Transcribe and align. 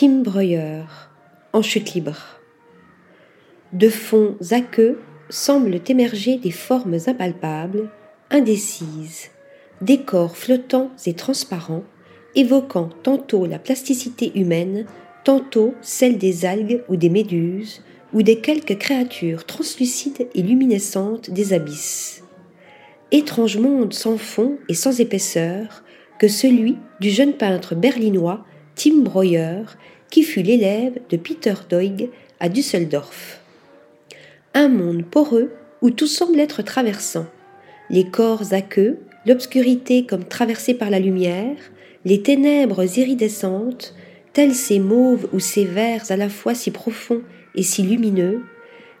Tim 0.00 0.22
Breuer, 0.22 0.84
en 1.52 1.60
chute 1.60 1.92
libre. 1.92 2.16
De 3.74 3.90
fonds 3.90 4.34
aqueux 4.50 4.98
semblent 5.28 5.78
émerger 5.86 6.38
des 6.38 6.52
formes 6.52 6.96
impalpables, 7.06 7.90
indécises, 8.30 9.28
décors 9.82 10.38
flottants 10.38 10.90
et 11.04 11.12
transparents, 11.12 11.84
évoquant 12.34 12.88
tantôt 13.02 13.44
la 13.44 13.58
plasticité 13.58 14.32
humaine, 14.40 14.86
tantôt 15.22 15.74
celle 15.82 16.16
des 16.16 16.46
algues 16.46 16.82
ou 16.88 16.96
des 16.96 17.10
méduses, 17.10 17.82
ou 18.14 18.22
des 18.22 18.40
quelques 18.40 18.78
créatures 18.78 19.44
translucides 19.44 20.28
et 20.34 20.40
luminescentes 20.40 21.28
des 21.28 21.52
abysses. 21.52 22.24
Étrange 23.10 23.58
monde 23.58 23.92
sans 23.92 24.16
fond 24.16 24.56
et 24.70 24.74
sans 24.74 24.98
épaisseur 24.98 25.84
que 26.18 26.28
celui 26.28 26.78
du 27.00 27.10
jeune 27.10 27.34
peintre 27.34 27.74
berlinois 27.74 28.46
Tim 28.74 29.02
Breuer, 29.02 29.62
qui 30.10 30.22
fut 30.22 30.42
l'élève 30.42 30.98
de 31.08 31.16
Peter 31.16 31.54
Doig 31.68 32.08
à 32.40 32.48
Düsseldorf. 32.48 33.40
Un 34.54 34.68
monde 34.68 35.04
poreux 35.04 35.52
où 35.82 35.90
tout 35.90 36.06
semble 36.06 36.40
être 36.40 36.62
traversant. 36.62 37.26
Les 37.90 38.04
corps 38.04 38.52
aqueux, 38.52 38.98
l'obscurité 39.26 40.06
comme 40.06 40.24
traversée 40.24 40.74
par 40.74 40.90
la 40.90 40.98
lumière, 40.98 41.56
les 42.04 42.22
ténèbres 42.22 42.98
iridescentes, 42.98 43.94
tels 44.32 44.54
ces 44.54 44.78
mauves 44.78 45.28
ou 45.32 45.40
ces 45.40 45.64
verts 45.64 46.10
à 46.10 46.16
la 46.16 46.28
fois 46.28 46.54
si 46.54 46.70
profonds 46.70 47.22
et 47.54 47.62
si 47.62 47.82
lumineux, 47.82 48.42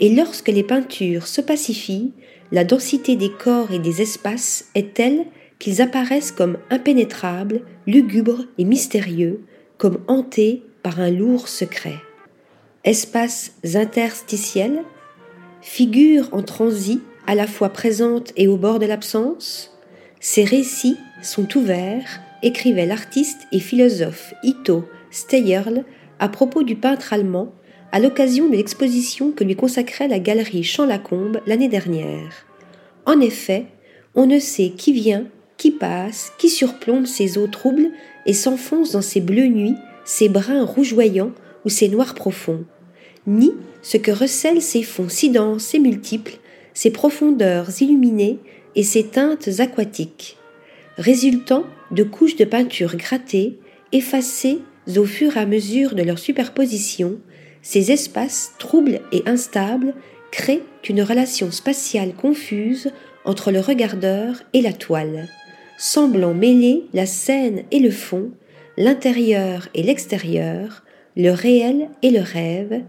et 0.00 0.14
lorsque 0.14 0.48
les 0.48 0.62
peintures 0.62 1.26
se 1.26 1.40
pacifient, 1.40 2.12
la 2.52 2.64
densité 2.64 3.16
des 3.16 3.30
corps 3.30 3.72
et 3.72 3.78
des 3.78 4.02
espaces 4.02 4.68
est 4.74 4.94
telle 4.94 5.24
qu'ils 5.58 5.80
apparaissent 5.80 6.32
comme 6.32 6.58
impénétrables, 6.70 7.62
lugubres 7.86 8.44
et 8.58 8.64
mystérieux, 8.64 9.40
comme 9.84 10.00
hantés 10.08 10.62
par 10.82 10.98
un 10.98 11.10
lourd 11.10 11.46
secret. 11.46 11.96
Espaces 12.84 13.52
interstitiels, 13.74 14.82
figures 15.60 16.30
en 16.32 16.42
transit 16.42 17.02
à 17.26 17.34
la 17.34 17.46
fois 17.46 17.68
présentes 17.68 18.32
et 18.38 18.48
au 18.48 18.56
bord 18.56 18.78
de 18.78 18.86
l'absence, 18.86 19.76
ces 20.20 20.42
récits 20.42 20.96
sont 21.20 21.54
ouverts, 21.58 22.22
écrivait 22.42 22.86
l'artiste 22.86 23.42
et 23.52 23.60
philosophe 23.60 24.32
Ito 24.42 24.88
Steyerl 25.10 25.84
à 26.18 26.30
propos 26.30 26.62
du 26.62 26.76
peintre 26.76 27.12
allemand 27.12 27.52
à 27.92 28.00
l'occasion 28.00 28.48
de 28.48 28.56
l'exposition 28.56 29.32
que 29.32 29.44
lui 29.44 29.54
consacrait 29.54 30.08
la 30.08 30.18
galerie 30.18 30.64
Champ-Lacombe 30.64 31.42
l'année 31.46 31.68
dernière. 31.68 32.46
En 33.04 33.20
effet, 33.20 33.66
on 34.14 34.24
ne 34.24 34.38
sait 34.38 34.70
qui 34.70 34.94
vient, 34.94 35.26
qui 35.64 35.70
passe, 35.70 36.30
qui 36.36 36.50
surplombe 36.50 37.06
ces 37.06 37.38
eaux 37.38 37.46
troubles 37.46 37.88
et 38.26 38.34
s'enfonce 38.34 38.92
dans 38.92 39.00
ces 39.00 39.22
bleues 39.22 39.46
nuits, 39.46 39.76
ces 40.04 40.28
bruns 40.28 40.62
rougeoyants 40.62 41.32
ou 41.64 41.70
ces 41.70 41.88
noirs 41.88 42.14
profonds, 42.14 42.66
ni 43.26 43.50
ce 43.80 43.96
que 43.96 44.10
recèlent 44.10 44.60
ces 44.60 44.82
fonds 44.82 45.08
si 45.08 45.30
denses 45.30 45.74
et 45.74 45.78
multiples, 45.78 46.36
ces 46.74 46.90
profondeurs 46.90 47.70
illuminées 47.80 48.40
et 48.74 48.82
ces 48.82 49.04
teintes 49.04 49.48
aquatiques, 49.58 50.36
résultant 50.98 51.64
de 51.92 52.02
couches 52.02 52.36
de 52.36 52.44
peinture 52.44 52.96
grattées, 52.96 53.58
effacées 53.92 54.58
au 54.98 55.06
fur 55.06 55.38
et 55.38 55.40
à 55.40 55.46
mesure 55.46 55.94
de 55.94 56.02
leur 56.02 56.18
superposition, 56.18 57.16
ces 57.62 57.90
espaces 57.90 58.52
troubles 58.58 59.00
et 59.12 59.22
instables 59.24 59.94
créent 60.30 60.60
une 60.86 61.00
relation 61.00 61.50
spatiale 61.50 62.12
confuse 62.12 62.92
entre 63.24 63.50
le 63.50 63.60
regardeur 63.60 64.42
et 64.52 64.60
la 64.60 64.74
toile, 64.74 65.26
semblant 65.78 66.34
mêler 66.34 66.84
la 66.92 67.06
scène 67.06 67.64
et 67.70 67.78
le 67.78 67.90
fond, 67.90 68.30
l'intérieur 68.76 69.68
et 69.74 69.82
l'extérieur, 69.82 70.82
le 71.16 71.30
réel 71.30 71.88
et 72.02 72.10
le 72.10 72.20
rêve, 72.20 72.82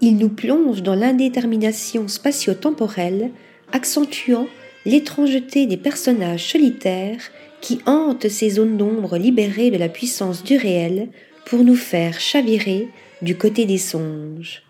il 0.00 0.16
nous 0.16 0.28
plonge 0.28 0.82
dans 0.82 0.94
l'indétermination 0.94 2.08
spatio-temporelle, 2.08 3.30
accentuant 3.72 4.46
l'étrangeté 4.84 5.66
des 5.66 5.76
personnages 5.76 6.50
solitaires 6.50 7.30
qui 7.60 7.78
hantent 7.86 8.28
ces 8.28 8.50
zones 8.50 8.76
d'ombre 8.76 9.16
libérées 9.16 9.70
de 9.70 9.78
la 9.78 9.88
puissance 9.88 10.42
du 10.42 10.56
réel 10.56 11.08
pour 11.46 11.62
nous 11.62 11.76
faire 11.76 12.18
chavirer 12.18 12.88
du 13.22 13.36
côté 13.36 13.64
des 13.64 13.78
songes. 13.78 14.62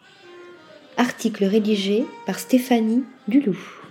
Article 0.99 1.47
rédigé 1.47 2.05
par 2.27 2.39
Stéphanie 2.39 3.03
Duloup. 3.27 3.82